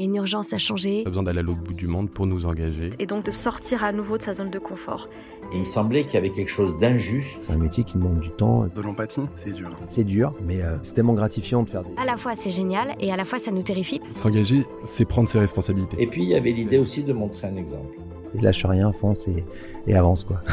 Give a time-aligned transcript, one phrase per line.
[0.00, 1.04] Il y a une urgence à changer.
[1.04, 2.88] Pas besoin d'aller à l'autre bout du monde pour nous engager.
[2.98, 5.10] Et donc de sortir à nouveau de sa zone de confort.
[5.52, 7.42] Il me semblait qu'il y avait quelque chose d'injuste.
[7.42, 8.66] C'est un métier qui demande du temps.
[8.74, 9.68] De l'empathie, c'est dur.
[9.88, 11.90] C'est dur, mais euh, c'est tellement gratifiant de faire des...
[11.98, 14.00] À la fois c'est génial et à la fois ça nous terrifie.
[14.12, 16.02] S'engager, c'est prendre ses responsabilités.
[16.02, 17.98] Et puis il y avait l'idée aussi de montrer un exemple.
[18.34, 19.44] Et lâche rien, fonce et,
[19.86, 20.42] et avance quoi.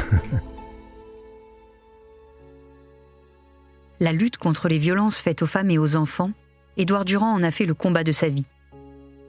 [4.01, 6.31] La lutte contre les violences faites aux femmes et aux enfants,
[6.75, 8.45] Édouard Durand en a fait le combat de sa vie.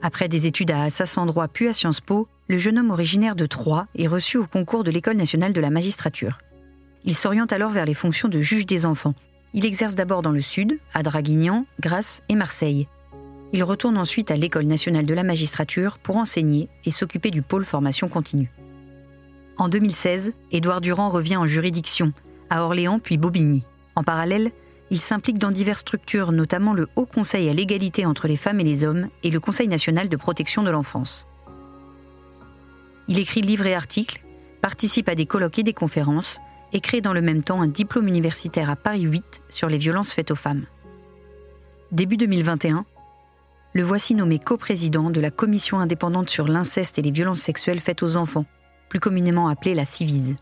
[0.01, 3.35] Après des études à Assas en droit puis à Sciences Po, le jeune homme originaire
[3.35, 6.39] de Troyes est reçu au concours de l'École nationale de la magistrature.
[7.03, 9.13] Il s'oriente alors vers les fonctions de juge des enfants.
[9.53, 12.87] Il exerce d'abord dans le sud, à Draguignan, Grasse et Marseille.
[13.51, 17.65] Il retourne ensuite à l'École nationale de la magistrature pour enseigner et s'occuper du pôle
[17.65, 18.51] formation continue.
[19.57, 22.13] En 2016, Édouard Durand revient en juridiction,
[22.49, 23.63] à Orléans puis Bobigny.
[23.95, 24.51] En parallèle,
[24.91, 28.63] il s'implique dans diverses structures, notamment le Haut Conseil à l'égalité entre les femmes et
[28.63, 31.27] les hommes et le Conseil national de protection de l'enfance.
[33.07, 34.23] Il écrit livres et articles,
[34.61, 36.39] participe à des colloques et des conférences,
[36.73, 40.13] et crée dans le même temps un diplôme universitaire à Paris 8 sur les violences
[40.13, 40.65] faites aux femmes.
[41.91, 42.85] Début 2021,
[43.73, 48.03] le voici nommé coprésident de la commission indépendante sur l'inceste et les violences sexuelles faites
[48.03, 48.45] aux enfants,
[48.89, 50.35] plus communément appelée la CIVIS.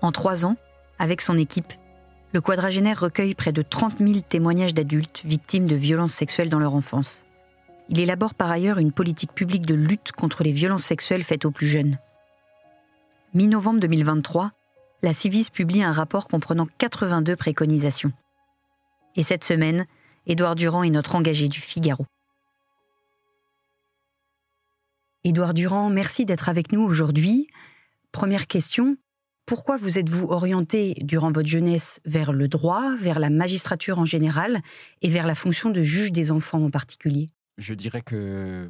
[0.00, 0.56] En trois ans,
[0.98, 1.72] avec son équipe,
[2.32, 6.74] le quadragénaire recueille près de 30 000 témoignages d'adultes victimes de violences sexuelles dans leur
[6.74, 7.24] enfance.
[7.88, 11.50] Il élabore par ailleurs une politique publique de lutte contre les violences sexuelles faites aux
[11.50, 11.96] plus jeunes.
[13.32, 14.52] Mi-novembre 2023,
[15.02, 18.12] la Civis publie un rapport comprenant 82 préconisations.
[19.16, 19.86] Et cette semaine,
[20.26, 22.04] Édouard Durand est notre engagé du Figaro.
[25.24, 27.48] Édouard Durand, merci d'être avec nous aujourd'hui.
[28.12, 28.96] Première question,
[29.48, 34.60] pourquoi vous êtes-vous orienté durant votre jeunesse vers le droit, vers la magistrature en général
[35.00, 37.30] et vers la fonction de juge des enfants en particulier?
[37.56, 38.68] Je dirais que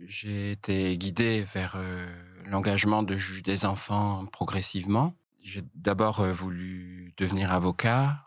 [0.00, 2.06] j'ai été guidé vers euh,
[2.44, 5.14] l'engagement de juge des enfants progressivement.
[5.42, 8.26] J'ai d'abord euh, voulu devenir avocat,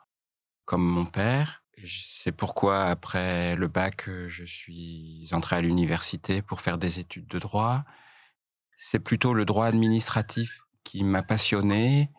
[0.66, 1.64] comme mon père.
[1.86, 7.28] C'est pourquoi, après le bac, euh, je suis entré à l'université pour faire des études
[7.28, 7.84] de droit.
[8.78, 12.10] C'est plutôt le droit administratif qui m'a passionné.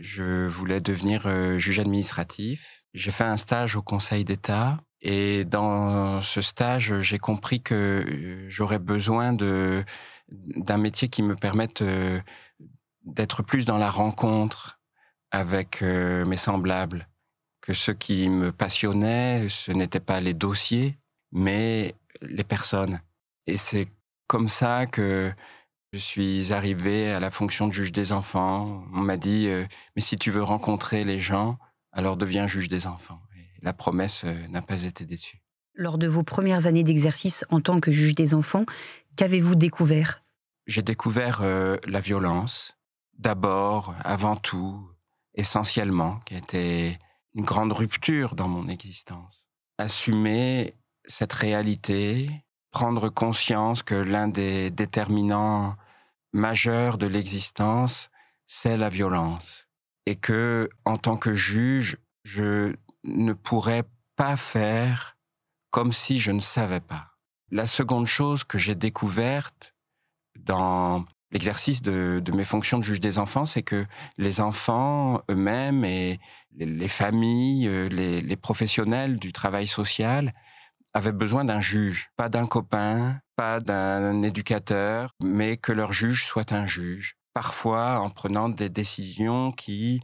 [0.00, 2.84] Je voulais devenir juge administratif.
[2.94, 8.78] J'ai fait un stage au Conseil d'État et dans ce stage, j'ai compris que j'aurais
[8.78, 9.84] besoin de
[10.28, 11.84] d'un métier qui me permette
[13.04, 14.80] d'être plus dans la rencontre
[15.30, 17.08] avec mes semblables.
[17.60, 20.98] Que ce qui me passionnait, ce n'était pas les dossiers,
[21.30, 23.00] mais les personnes.
[23.46, 23.88] Et c'est
[24.26, 25.32] comme ça que
[25.92, 28.84] je suis arrivé à la fonction de juge des enfants.
[28.92, 29.48] On m'a dit,
[29.94, 31.58] mais si tu veux rencontrer les gens,
[31.92, 33.20] alors deviens juge des enfants.
[33.36, 35.40] Et la promesse n'a pas été déçue.
[35.74, 38.64] Lors de vos premières années d'exercice en tant que juge des enfants,
[39.16, 40.22] qu'avez-vous découvert?
[40.66, 42.76] J'ai découvert la violence,
[43.18, 44.90] d'abord, avant tout,
[45.34, 46.98] essentiellement, qui était
[47.34, 49.46] une grande rupture dans mon existence.
[49.78, 50.74] Assumer
[51.06, 52.30] cette réalité,
[52.76, 55.76] prendre conscience que l'un des déterminants
[56.34, 58.10] majeurs de l'existence,
[58.44, 59.66] c'est la violence.
[60.04, 63.84] Et que, en tant que juge, je ne pourrais
[64.16, 65.16] pas faire
[65.70, 67.12] comme si je ne savais pas.
[67.50, 69.74] La seconde chose que j'ai découverte
[70.38, 73.86] dans l'exercice de, mes fonctions de juge des enfants, c'est que
[74.18, 76.20] les enfants eux-mêmes et
[76.54, 80.34] les, les familles, les, les, professionnels du travail social
[80.96, 86.52] avaient besoin d'un juge, pas d'un copain, pas d'un éducateur, mais que leur juge soit
[86.52, 87.16] un juge.
[87.34, 90.00] Parfois en prenant des décisions qui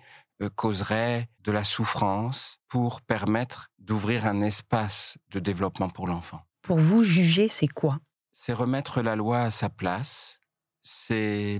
[0.54, 6.42] causeraient de la souffrance pour permettre d'ouvrir un espace de développement pour l'enfant.
[6.60, 7.98] Pour vous, juger, c'est quoi?
[8.32, 10.40] C'est remettre la loi à sa place,
[10.82, 11.58] c'est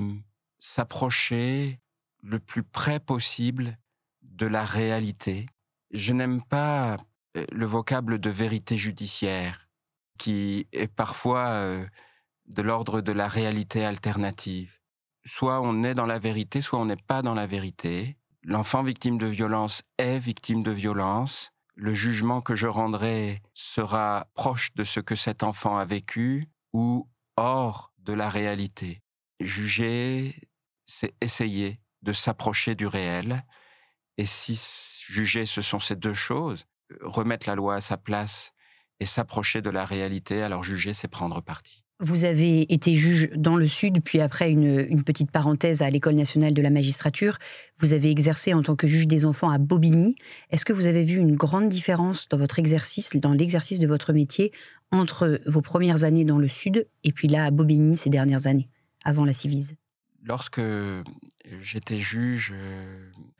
[0.59, 1.81] s'approcher
[2.23, 3.79] le plus près possible
[4.21, 5.47] de la réalité.
[5.91, 6.99] Je n'aime pas
[7.35, 9.69] le vocable de vérité judiciaire,
[10.19, 11.65] qui est parfois
[12.47, 14.79] de l'ordre de la réalité alternative.
[15.25, 18.17] Soit on est dans la vérité, soit on n'est pas dans la vérité.
[18.43, 21.53] L'enfant victime de violence est victime de violence.
[21.75, 27.09] Le jugement que je rendrai sera proche de ce que cet enfant a vécu ou
[27.37, 29.01] hors de la réalité.
[29.41, 30.35] Juger,
[30.85, 33.45] c'est essayer de s'approcher du réel.
[34.19, 34.61] Et si
[35.07, 36.67] juger, ce sont ces deux choses,
[37.01, 38.53] remettre la loi à sa place
[39.01, 41.83] et s'approcher de la réalité, alors juger, c'est prendre parti.
[42.05, 46.17] Vous avez été juge dans le Sud, puis après une, une petite parenthèse à l'École
[46.17, 47.39] nationale de la magistrature.
[47.79, 50.17] Vous avez exercé en tant que juge des enfants à Bobigny.
[50.51, 54.13] Est-ce que vous avez vu une grande différence dans votre exercice, dans l'exercice de votre
[54.13, 54.51] métier,
[54.91, 58.69] entre vos premières années dans le Sud et puis là à Bobigny ces dernières années,
[59.05, 59.77] avant la Civise?
[60.25, 60.61] Lorsque
[61.61, 62.55] j'étais juge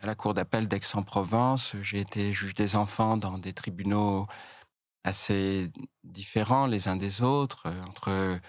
[0.01, 4.27] à la Cour d'appel d'Aix-en-Provence, j'ai été juge des enfants dans des tribunaux
[5.05, 5.71] assez
[6.03, 7.69] différents les uns des autres.
[7.89, 8.41] Entre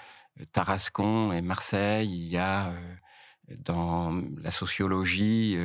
[0.51, 2.73] Tarascon et Marseille, il y a
[3.59, 5.55] dans la sociologie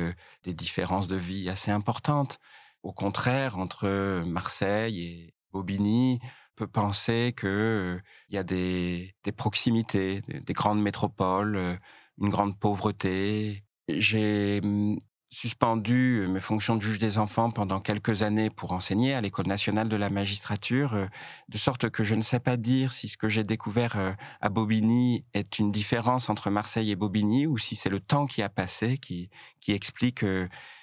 [0.43, 2.39] des différences de vie assez importantes.
[2.83, 6.19] Au contraire, entre Marseille et Bobigny,
[6.55, 11.79] peut penser qu'il y a des proximités, des grandes métropoles,
[12.19, 13.63] une grande pauvreté.
[13.87, 14.97] J'ai mmh,
[15.31, 19.87] suspendu mes fonctions de juge des enfants pendant quelques années pour enseigner à l'École nationale
[19.87, 21.07] de la magistrature,
[21.47, 25.25] de sorte que je ne sais pas dire si ce que j'ai découvert à Bobigny
[25.33, 28.97] est une différence entre Marseille et Bobigny ou si c'est le temps qui a passé
[28.97, 29.29] qui,
[29.61, 30.25] qui explique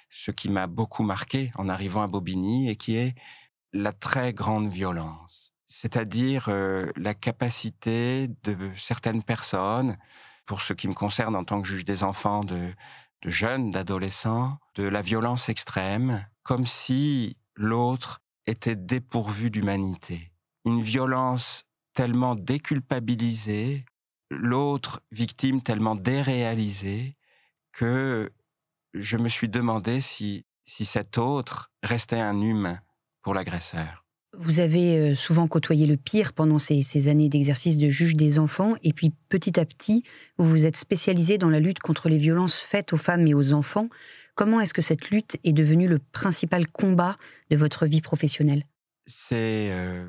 [0.09, 3.15] ce qui m'a beaucoup marqué en arrivant à Bobigny et qui est
[3.73, 6.49] la très grande violence, c'est-à-dire
[6.95, 9.97] la capacité de certaines personnes
[10.47, 12.73] pour ce qui me concerne en tant que juge des enfants, de,
[13.25, 20.31] jeunes, d'adolescents, de la violence extrême, comme si l'autre était dépourvu d'humanité.
[20.65, 23.85] Une violence tellement déculpabilisée,
[24.31, 27.15] l'autre victime tellement déréalisée,
[27.73, 28.31] que
[28.93, 32.79] je me suis demandé si, si cet autre restait un humain
[33.21, 34.06] pour l'agresseur.
[34.33, 38.75] Vous avez euh, souvent côtoyé le pire pendant ces, années d'exercice de juge des enfants,
[38.83, 40.03] et puis petit à petit,
[40.37, 43.53] vous vous êtes spécialisé dans la lutte contre les violences faites aux femmes et aux
[43.53, 43.89] enfants.
[44.35, 47.17] Comment est-ce que cette lutte est devenue le principal combat
[47.49, 48.65] de votre vie professionnelle?
[49.07, 50.07] C'est euh,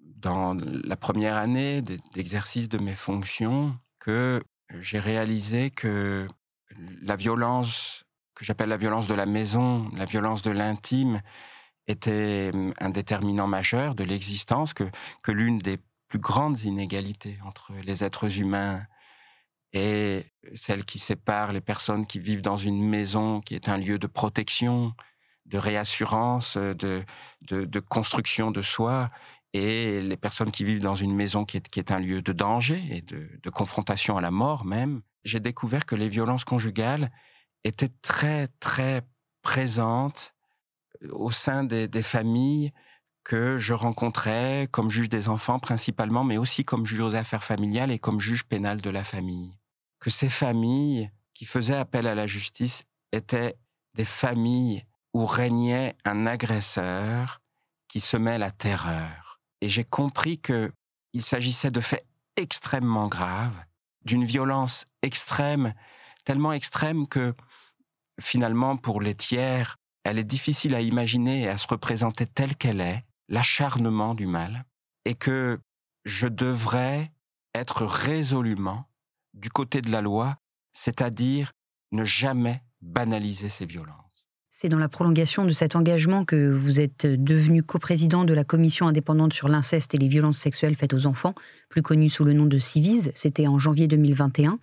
[0.00, 0.54] dans
[0.84, 4.42] la première année d'exercice de mes fonctions que
[4.80, 6.26] j'ai réalisé que
[7.02, 8.04] la violence,
[8.34, 11.20] que j'appelle la violence de la maison, la violence de l'intime,
[11.90, 14.84] était hum, un déterminant majeur de l'existence, que,
[15.22, 15.78] que l'une des
[16.08, 18.82] plus grandes inégalités entre les êtres humains
[19.72, 23.98] est celle qui sépare les personnes qui vivent dans une maison qui est un lieu
[23.98, 24.92] de protection,
[25.46, 27.04] de réassurance, de,
[27.42, 29.10] de, construction de soi,
[29.52, 32.32] et les personnes qui vivent dans une maison qui est, qui est un lieu de
[32.32, 35.02] danger et de, de confrontation à la mort même.
[35.24, 37.10] J'ai découvert que les violences conjugales
[37.64, 39.02] étaient très, très
[39.42, 40.34] présentes
[41.10, 42.72] au sein des, familles
[43.24, 47.90] que je rencontrais comme juge des enfants principalement, mais aussi comme juge aux affaires familiales
[47.90, 49.56] et comme juge pénal de la famille.
[49.98, 53.56] Que ces familles qui faisaient appel à la justice étaient
[53.94, 57.40] des familles où régnait un agresseur
[57.88, 59.40] qui semait la terreur.
[59.60, 60.72] Et j'ai compris que
[61.12, 62.06] il s'agissait de faits
[62.36, 63.64] extrêmement graves,
[64.04, 65.74] d'une violence extrême,
[66.24, 67.34] tellement extrême que
[68.20, 72.80] finalement pour les tiers, elle est difficile à imaginer et à se représenter telle qu'elle
[72.80, 74.64] est, l'acharnement du mal,
[75.04, 75.58] et que
[76.04, 77.12] je devrais
[77.54, 78.88] être résolument
[79.34, 80.36] du côté de la loi,
[80.72, 81.52] c'est-à-dire
[81.92, 84.28] ne jamais banaliser ces violences.
[84.50, 88.88] C'est dans la prolongation de cet engagement que vous êtes devenu coprésident de la commission
[88.88, 91.34] indépendante sur l'inceste et les violences sexuelles faites aux enfants,
[91.68, 94.58] plus connue sous le nom de CIVIS, c'était en janvier 2021.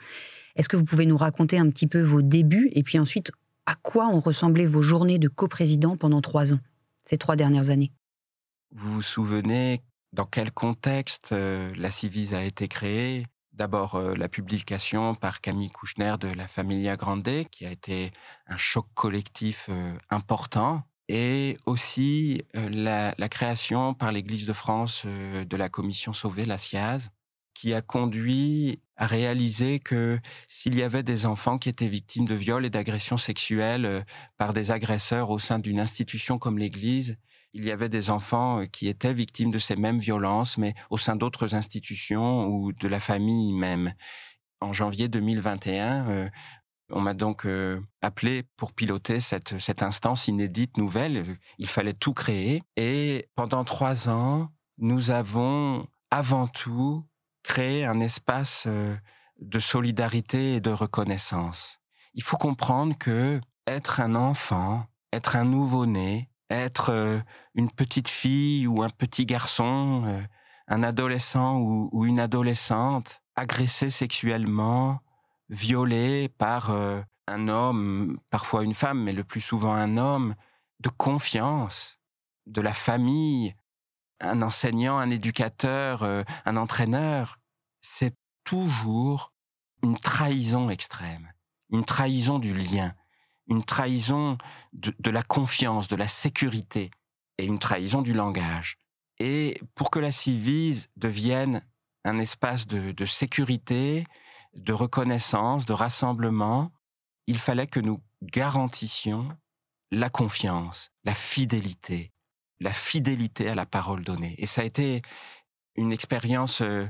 [0.56, 3.32] Est-ce que vous pouvez nous raconter un petit peu vos débuts et puis ensuite
[3.68, 6.60] à quoi ont ressemblé vos journées de coprésident pendant trois ans,
[7.06, 7.92] ces trois dernières années?
[8.72, 9.84] Vous vous souvenez
[10.14, 13.28] dans quel contexte euh, la Civise a été créée?
[13.52, 18.12] D'abord, euh, la publication par Camille Kouchner de La Familia Grande, qui a été
[18.48, 25.70] un choc collectif euh, important, et aussi la, création par l'Église de France de la
[25.70, 27.12] commission Sauvée, la SIAZ,
[27.54, 32.34] qui a conduit à réaliser que s'il y avait des enfants qui étaient victimes de
[32.34, 34.02] viols et d'agressions sexuelles euh,
[34.38, 37.18] par des agresseurs au sein d'une institution comme l'Église,
[37.54, 40.98] il y avait des enfants euh, qui étaient victimes de ces mêmes violences, mais au
[40.98, 43.94] sein d'autres institutions ou de la famille même.
[44.62, 46.30] En janvier 2021, euh,
[46.90, 47.46] on m'a donc
[48.02, 51.38] appelé pour piloter cette, cette instance inédite, nouvelle.
[51.58, 52.64] Il fallait tout créer.
[52.78, 57.06] Et pendant trois ans, nous avons avant tout
[57.48, 58.68] créer un espace
[59.40, 61.80] de solidarité et de reconnaissance.
[62.14, 67.22] Il faut comprendre que être un enfant, être un nouveau-né, être
[67.56, 70.04] une petite fille ou un petit garçon,
[70.68, 75.00] un adolescent ou, une adolescente, agressé sexuellement,
[75.48, 76.72] violé par
[77.28, 80.36] un homme, parfois une femme, mais le plus souvent un homme,
[80.82, 81.98] de confiance,
[82.46, 83.56] de la famille,
[84.20, 87.40] un enseignant, un éducateur, euh, un entraîneur,
[87.82, 89.34] c'est toujours
[89.84, 91.32] une trahison extrême,
[91.70, 92.94] une trahison du lien,
[93.48, 94.38] une trahison
[94.74, 96.92] de, la confiance, de la sécurité
[97.38, 98.78] et une trahison du langage.
[99.20, 101.62] Et pour que la civise devienne
[102.04, 104.06] un espace de sécurité,
[104.54, 106.72] de reconnaissance, de rassemblement,
[107.28, 109.30] il fallait que nous garantissions
[109.92, 112.12] la confiance, la fidélité,
[112.60, 114.36] la fidélité à la parole donnée.
[114.38, 115.02] Et ça a été
[115.76, 116.88] une expérience euh,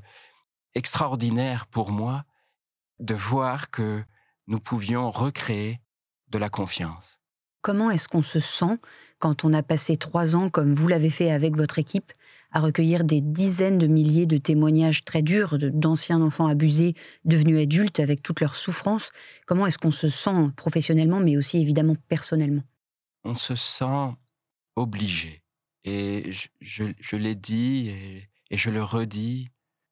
[0.75, 2.23] extraordinaire pour moi
[2.99, 4.03] de voir que
[4.47, 5.79] nous pouvions recréer
[6.29, 7.19] de la confiance.
[7.61, 8.79] Comment est-ce qu'on se sent
[9.19, 12.13] quand on a passé trois ans, comme vous l'avez fait avec votre équipe,
[12.51, 16.95] à recueillir des dizaines de milliers de témoignages très durs d'anciens enfants abusés
[17.25, 19.11] devenus adultes avec toutes leurs souffrances?
[19.45, 22.63] Comment est-ce qu'on se sent professionnellement, mais aussi évidemment personnellement?
[23.23, 24.13] On se sent
[24.75, 25.41] obligé.
[25.89, 27.87] Et je, l'ai dit
[28.51, 29.47] et, je le redis,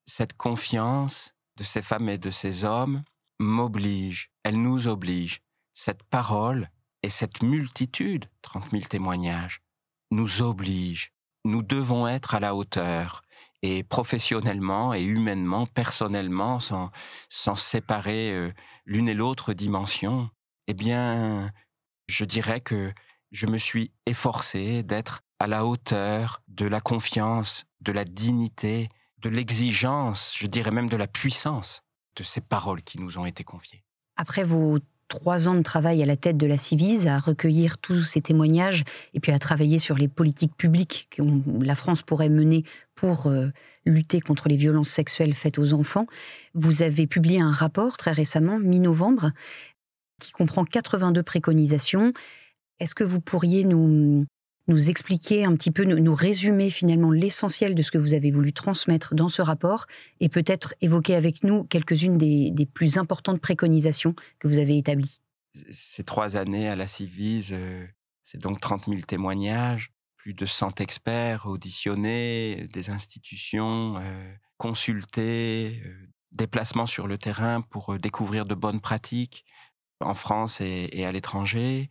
[0.05, 3.01] cette confiance de ces femmes et de ces hommes
[3.39, 5.39] m'oblige, elle nous oblige.
[5.73, 6.69] Cette parole
[7.01, 9.61] et cette multitude, 30 000 témoignages,
[10.11, 11.13] nous oblige.
[11.45, 13.21] Nous devons être à la hauteur
[13.61, 16.91] et professionnellement et humainement, personnellement, sans,
[17.29, 18.51] sans séparer euh,
[18.85, 20.29] l'une et l'autre dimension,
[20.67, 21.53] eh bien,
[22.09, 22.93] je dirais que
[23.31, 28.89] je me suis efforcé d'être à la hauteur de la confiance, de la dignité,
[29.19, 31.81] de l'exigence, je dirais même de la puissance
[32.15, 33.83] de ces paroles qui nous ont été confiées.
[34.15, 38.03] Après vos trois ans de travail à la tête de la Civise, à recueillir tous
[38.03, 41.21] ces témoignages et puis à travailler sur les politiques publiques que
[41.63, 42.63] la France pourrait mener
[42.95, 43.49] pour euh,
[43.85, 46.07] lutter contre les violences sexuelles faites aux enfants,
[46.53, 49.31] vous avez publié un rapport très récemment, mi-novembre,
[50.19, 52.13] qui comprend 82 préconisations.
[52.79, 54.25] Est-ce que vous pourriez nous,
[54.67, 58.53] nous expliquer un petit peu, nous, résumer finalement l'essentiel de ce que vous avez voulu
[58.53, 59.85] transmettre dans ce rapport
[60.19, 65.19] et peut-être évoquer avec nous quelques-unes des, plus importantes préconisations que vous avez établies.
[65.69, 67.85] Ces trois années à la Civise, euh,
[68.23, 76.07] c'est donc 30 000 témoignages, plus de 100 experts auditionnés, des institutions euh, consultées, euh,
[76.31, 79.45] déplacements sur le terrain pour découvrir de bonnes pratiques
[80.01, 81.89] en France et à l'étranger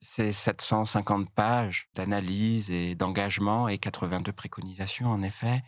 [0.00, 5.62] c'est 750 pages d'analyse et d'engagement et 82 préconisations, en effet.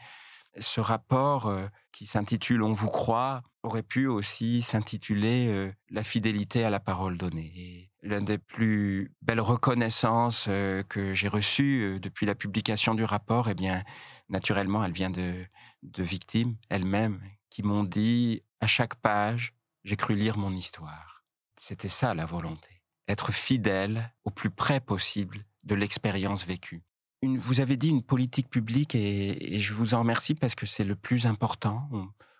[0.58, 6.64] Ce rapport euh, qui s'intitule On vous croit aurait pu aussi s'intituler euh, La fidélité
[6.64, 7.52] à la parole donnée.
[7.56, 13.48] Et l'une des plus belles reconnaissances euh, que j'ai reçues depuis la publication du rapport,
[13.48, 13.82] eh bien,
[14.28, 15.44] naturellement, elle vient de,
[15.82, 21.24] de victimes elles-mêmes qui m'ont dit à chaque page, j'ai cru lire mon histoire.
[21.56, 22.81] C'était ça la volonté
[23.12, 26.82] être fidèle au plus près possible de l'expérience vécue.
[27.22, 30.96] vous avez dit une politique publique et, je vous en remercie parce que c'est le
[30.96, 31.88] plus important.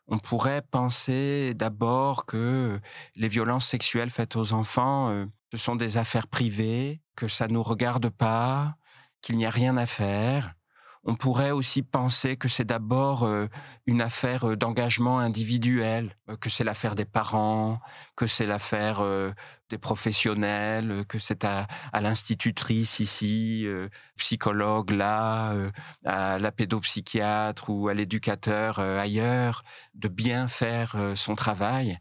[0.09, 2.81] On, pourrait penser d'abord que
[3.15, 7.55] les violences sexuelles faites aux enfants, euh, ce sont des affaires privées, que ça ne
[7.55, 8.77] nous regarde pas,
[9.23, 10.55] qu'il n'y a rien à faire.
[11.05, 13.49] On pourrait aussi penser que c'est d'abord euh,
[13.87, 17.81] une affaire euh, d'engagement individuel, euh, que c'est l'affaire des parents,
[18.15, 19.03] que c'est l'affaire
[19.69, 21.67] des professionnels, que c'est à,
[22.01, 23.67] l'institutrice ici,
[24.17, 25.55] psychologue là,
[26.05, 31.99] à la pédopsychiatre ou à l'éducateur ailleurs, de bien faire son travail.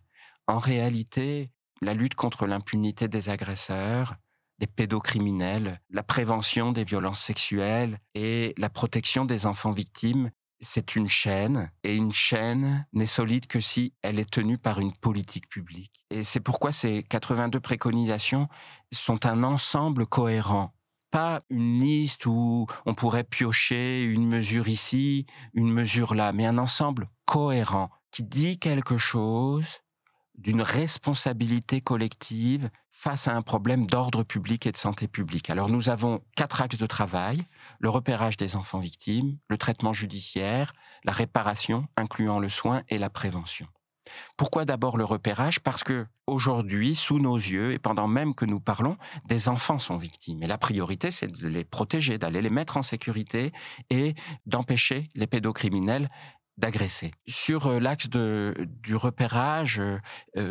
[0.47, 1.49] En réalité,
[1.81, 4.15] la lutte contre l'impunité des agresseurs,
[4.61, 11.09] des pédocriminels, la prévention des violences sexuelles et la protection des enfants victimes, c'est une
[11.09, 16.05] chaîne, et une chaîne n'est solide que si elle est tenue par une politique publique.
[16.11, 18.47] Et c'est pourquoi ces 82 préconisations
[18.93, 20.73] sont un ensemble cohérent
[21.09, 26.57] pas une liste où on pourrait piocher une mesure ici, une mesure là, mais un
[26.57, 29.81] ensemble cohérent qui dit quelque chose
[30.41, 35.49] d'une responsabilité collective face à un problème d'ordre public et de santé publique.
[35.49, 37.43] Alors nous avons quatre axes de travail,
[37.79, 43.09] le repérage des enfants victimes, le traitement judiciaire, la réparation, incluant le soin et la
[43.09, 43.67] prévention.
[44.37, 45.59] Pourquoi d'abord le repérage?
[45.59, 49.97] Parce que aujourd'hui, sous nos yeux, et pendant même que nous parlons, des enfants sont
[49.97, 50.43] victimes.
[50.43, 53.51] Et la priorité, c'est de les protéger, d'aller les mettre en sécurité
[53.89, 56.09] et d'empêcher les pédocriminels
[56.57, 57.11] d'agresser.
[57.27, 59.81] Sur l'axe du repérage,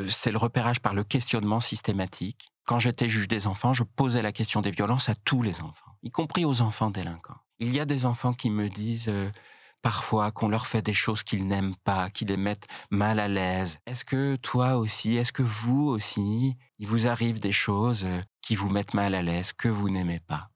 [0.08, 2.48] c'est le repérage par le questionnement systématique.
[2.64, 5.92] Quand j'étais juge des enfants, je posais la question des violences à tous les enfants,
[6.02, 7.38] y compris aux enfants délinquants.
[7.58, 9.10] Il y a des enfants qui me disent
[9.82, 13.78] parfois qu'on leur fait des choses qu'ils n'aiment pas, qui les mettent mal à l'aise.
[13.86, 18.06] Est-ce que toi aussi, est-ce que vous aussi, il vous arrive des choses
[18.42, 20.49] qui vous mettent mal à l'aise, que vous n'aimez pas?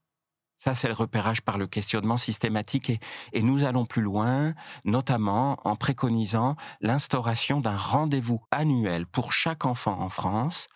[0.64, 2.98] Ça, c'est le repérage par le questionnement systématique et,
[3.34, 4.54] et, nous allons plus loin,
[4.86, 10.68] notamment en préconisant l'instauration d'un rendez-vous annuel pour chaque enfant en France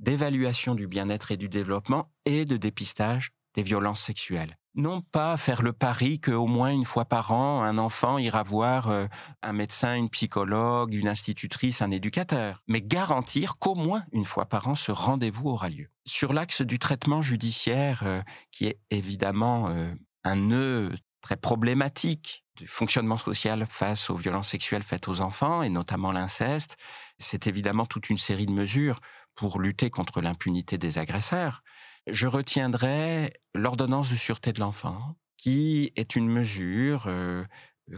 [0.00, 5.62] d'évaluation du bien-être et du développement et de dépistage des violences sexuelles non pas faire
[5.62, 9.06] le pari qu'au moins une fois par an, un enfant ira voir euh,
[9.42, 14.68] un médecin, une psychologue, une institutrice, un éducateur, mais garantir qu'au moins une fois par
[14.68, 15.88] an, ce rendez-vous aura lieu.
[16.04, 18.20] Sur l'axe du traitement judiciaire, euh,
[18.52, 19.92] qui est évidemment euh,
[20.24, 25.70] un nœud très problématique du fonctionnement social face aux violences sexuelles faites aux enfants, et
[25.70, 26.76] notamment l'inceste,
[27.18, 29.00] c'est évidemment toute une série de mesures
[29.34, 31.62] pour lutter contre l'impunité des agresseurs
[32.06, 37.44] je retiendrai l'ordonnance de sûreté de l'enfant, qui est une mesure euh,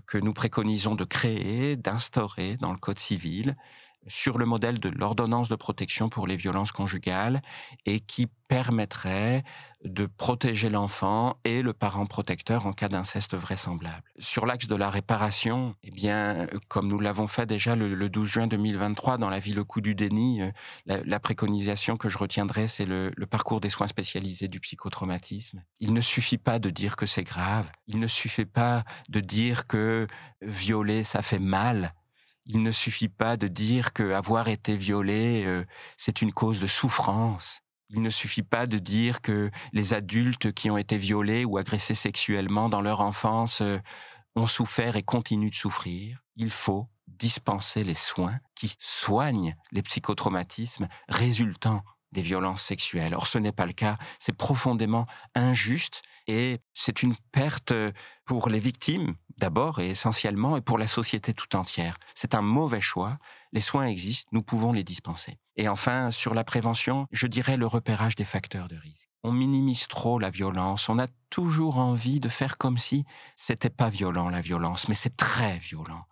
[0.07, 3.57] que nous préconisons de créer, d'instaurer dans le Code civil,
[4.07, 7.43] sur le modèle de l'ordonnance de protection pour les violences conjugales
[7.87, 9.45] et qui permettrait
[9.85, 14.03] de protéger l'enfant et le parent protecteur en cas d'inceste vraisemblable.
[14.19, 18.47] Sur l'axe de la réparation, eh bien, comme nous l'avons fait déjà le, 12 juin
[18.47, 20.51] 2023 dans la vie Le coup du déni, euh,
[20.87, 25.63] la, préconisation que je retiendrai, c'est le, le parcours des soins spécialisés du psychotraumatisme.
[25.79, 27.71] Il ne suffit pas de dire que c'est grave.
[27.87, 30.07] Il ne suffit pas de dire que
[30.41, 31.93] violer, ça fait mal
[32.49, 35.65] il ne suffit pas de dire que avoir été violé, euh,
[35.99, 37.61] c'est une cause de souffrance.
[37.91, 41.95] Il ne suffit pas de dire que les adultes qui ont été violés ou agressés
[41.95, 43.79] sexuellement dans leur enfance euh,
[44.35, 46.23] ont souffert et continuent de souffrir.
[46.37, 53.15] Il faut dispenser les soins qui soignent les psychotraumatismes résultant des violences sexuelles.
[53.15, 53.99] Or, ce n'est pas le cas.
[54.19, 57.73] C'est profondément injuste et c'est une perte
[58.25, 61.99] pour les victimes, d'abord et essentiellement, et pour la société tout entière.
[62.15, 63.19] C'est un mauvais choix.
[63.53, 65.39] Les soins existent, nous pouvons les dispenser.
[65.57, 69.09] Et enfin, sur la prévention, je dirais le repérage des facteurs de risque.
[69.25, 73.05] On minimise trop la violence, on a toujours envie de faire comme si
[73.35, 76.05] c'était pas violent la violence, mais c'est très violent.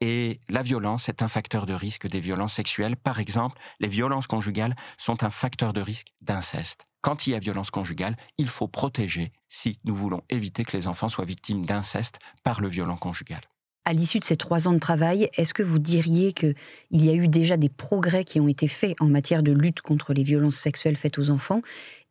[0.00, 2.96] Et la violence est un facteur de risque des violences sexuelles.
[2.96, 6.86] Par exemple, les violences conjugales sont un facteur de risque d'inceste.
[7.04, 10.86] Quand il y a violence conjugale, il faut protéger si nous voulons éviter que les
[10.86, 13.42] enfants soient victimes d'inceste par le violent conjugal.
[13.84, 16.54] À l'issue de ces trois ans de travail, est-ce que vous diriez qu'il
[16.92, 20.14] y a eu déjà des progrès qui ont été faits en matière de lutte contre
[20.14, 21.60] les violences sexuelles faites aux enfants?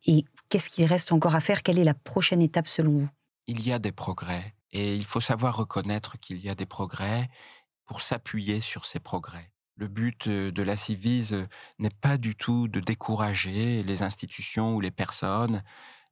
[0.06, 1.64] Et qu'est-ce qu'il reste encore à faire?
[1.64, 3.08] Quelle est la prochaine étape selon vous?
[3.48, 7.28] Il y a des progrès et il faut savoir reconnaître qu'il y a des progrès
[7.84, 9.50] pour s'appuyer sur ces progrès.
[9.76, 11.46] Le but de la Civise
[11.78, 15.62] n'est pas du tout de décourager les institutions ou les personnes,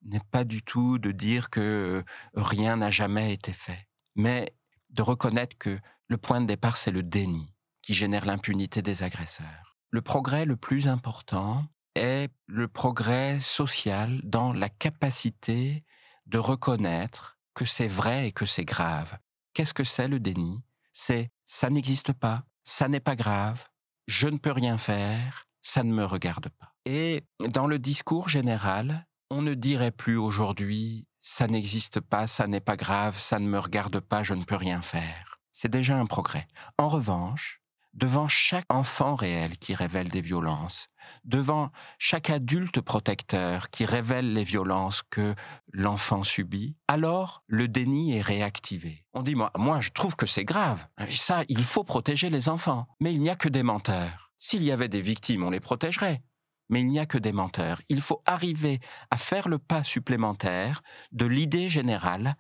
[0.05, 2.03] n'est pas du tout de dire que
[2.35, 4.53] rien n'a jamais été fait, mais
[4.90, 9.77] de reconnaître que le point de départ, c'est le déni qui génère l'impunité des agresseurs.
[9.90, 15.85] Le progrès le plus important est le progrès social dans la capacité
[16.27, 19.18] de reconnaître que c'est vrai et que c'est grave.
[19.53, 20.64] Qu'est-ce que c'est le déni?
[20.92, 23.66] C'est ça n'existe pas, ça n'est pas grave,
[24.07, 26.75] je ne peux rien faire, ça ne me regarde pas.
[26.85, 32.61] Et dans le discours général, on ne dirait plus aujourd'hui ça n'existe pas, ça n'est
[32.61, 35.38] pas grave, ça ne me regarde pas, je ne peux rien faire.
[35.53, 36.48] C'est déjà un progrès.
[36.79, 37.62] En revanche,
[37.94, 40.88] devant chaque enfant réel qui révèle des violences,
[41.24, 45.35] devant chaque adulte protecteur qui révèle les violences que
[45.72, 49.05] l'enfant subit, alors le déni est réactivé.
[49.12, 50.87] On dit, moi, moi je trouve que c'est grave.
[51.11, 52.87] Ça, il faut protéger les enfants.
[53.00, 54.33] Mais il n'y a que des menteurs.
[54.38, 56.22] S'il y avait des victimes, on les protégerait.
[56.68, 57.83] Mais il n'y a que des menteurs.
[57.88, 62.35] Il faut arriver à faire le pas supplémentaire de l'idée générale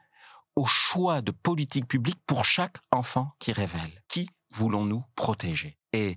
[0.56, 4.02] au choix de politique publique pour chaque enfant qui révèle.
[4.08, 6.16] Qui voulons-nous protéger Et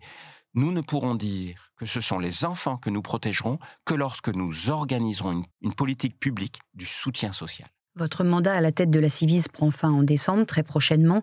[0.54, 4.70] nous ne pourrons dire que ce sont les enfants que nous protégerons que lorsque nous
[4.70, 7.68] organiserons une, politique publique du soutien social.
[7.96, 11.22] Votre mandat à la tête de la Civise prend fin en décembre, très prochainement.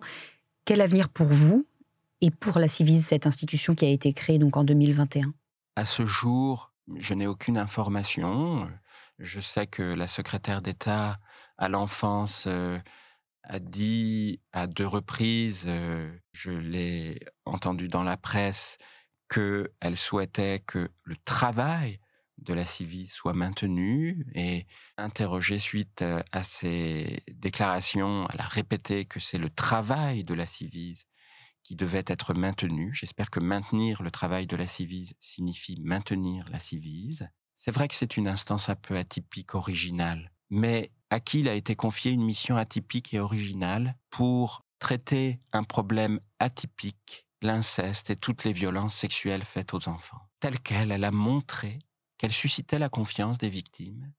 [0.65, 1.65] Quel avenir pour vous
[2.21, 5.33] et pour la Civise, cette institution qui a été créée donc en 2021
[5.75, 8.69] À ce jour, je n'ai aucune information.
[9.19, 11.17] Je sais que la secrétaire d'État
[11.57, 12.77] à l'enfance euh,
[13.43, 15.67] a dit à deux reprises,
[16.31, 18.77] je l'ai entendu dans la presse,
[19.29, 21.99] qu'elle souhaitait que le travail
[22.37, 24.65] de la Civise soit maintenu et
[24.97, 31.05] interrogée suite à ces déclarations, elle a répété que c'est le travail de la Civise
[31.63, 32.93] qui devait être maintenu.
[32.93, 37.29] J'espère que maintenir le travail de la Civise signifie maintenir la Civise.
[37.55, 41.53] C'est vrai que c'est une instance un peu atypique, originale, mais à qui il a
[41.53, 48.43] été confié une mission atypique et originale pour traiter un problème atypique, l'inceste et toutes
[48.43, 50.21] les violences sexuelles faites aux enfants.
[50.39, 51.79] Telle qu'elle, elle a montré
[52.17, 54.11] qu'elle suscitait la confiance des victimes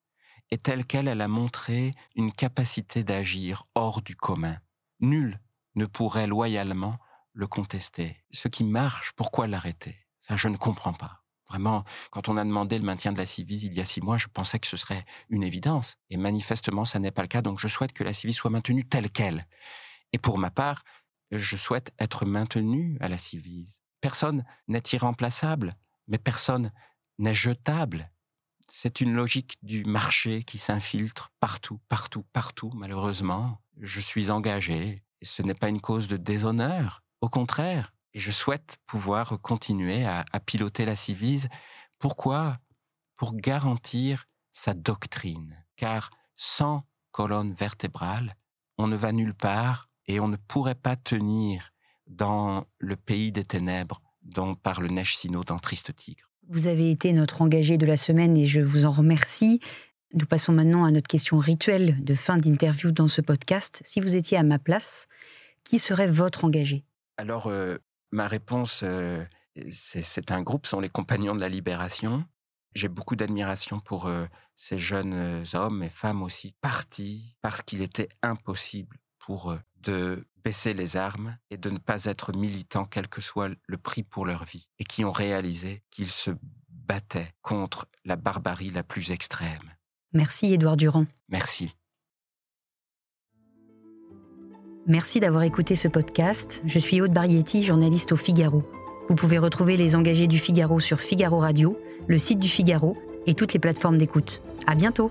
[0.51, 4.57] et telle qu'elle, elle a montré une capacité d'agir hors du commun.
[5.01, 5.41] Nul
[5.75, 6.99] ne pourrait loyalement
[7.33, 8.23] le contester.
[8.31, 9.97] Ce qui marche, pourquoi l'arrêter?
[10.21, 11.24] Ça, je ne comprends pas.
[11.55, 14.19] Vraiment, quand on a demandé le maintien de la Civise il y a six mois,
[14.19, 15.99] je pensais que ce serait une évidence.
[16.11, 17.43] Et manifestement, ça n'est pas le cas.
[17.43, 19.47] Donc, je souhaite que la Civise soit maintenue telle qu'elle.
[20.13, 20.83] Et pour ma part,
[21.31, 23.79] je souhaite être maintenu à la Civise.
[24.01, 25.75] Personne n'est irremplaçable,
[26.09, 26.73] mais personne
[27.21, 28.11] n'est jetable.
[28.69, 33.61] C'est une logique du marché qui s'infiltre partout, partout, partout, malheureusement.
[33.81, 35.05] Je suis engagé.
[35.23, 37.05] Ce n'est pas une cause de déshonneur.
[37.21, 41.49] Au contraire, et je souhaite pouvoir continuer à, à piloter la Civise.
[41.99, 42.59] Pourquoi?
[43.17, 45.65] Pour garantir sa doctrine.
[45.77, 48.35] Car sans colonne vertébrale,
[48.79, 51.71] on ne va nulle part et on ne pourrait pas tenir
[52.07, 56.31] dans le pays des ténèbres dont parle Neige Sino dans Triste Tigre.
[56.49, 59.61] Vous avez été notre engagé de la semaine et je vous en remercie.
[60.13, 63.83] Nous passons maintenant à notre question rituelle de fin d'interview dans ce podcast.
[63.85, 65.07] Si vous étiez à ma place,
[65.65, 66.85] qui serait votre engagé?
[67.17, 67.79] Alors, euh,
[68.15, 69.25] ma réponse, euh,
[69.71, 72.25] c'est un groupe, sont les Compagnons de la Libération.
[72.75, 78.09] J'ai beaucoup d'admiration pour euh, ces jeunes hommes et femmes aussi partis parce qu'il était
[78.23, 83.21] impossible pour eux de baisser les armes et de ne pas être militants, quel que
[83.21, 86.31] soit le prix pour leur vie, et qui ont réalisé qu'ils se
[86.69, 89.75] battaient contre la barbarie la plus extrême.
[90.13, 91.07] Merci Édouard Durand.
[91.29, 91.75] Merci.
[94.87, 96.61] Merci d'avoir écouté ce podcast.
[96.67, 98.63] Je suis Aude Barietti, journaliste au Figaro.
[99.09, 102.95] Vous pouvez retrouver les engagés du Figaro sur Figaro Radio, le site du Figaro
[103.27, 104.43] et toutes les plateformes d'écoute.
[104.67, 105.11] À bientôt!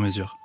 [0.01, 0.40] mesure.